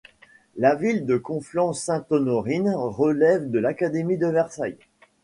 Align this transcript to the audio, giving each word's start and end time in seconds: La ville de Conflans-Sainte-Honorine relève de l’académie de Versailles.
La 0.57 0.73
ville 0.73 1.05
de 1.05 1.15
Conflans-Sainte-Honorine 1.15 2.73
relève 2.75 3.51
de 3.51 3.59
l’académie 3.59 4.17
de 4.17 4.25
Versailles. 4.25 4.79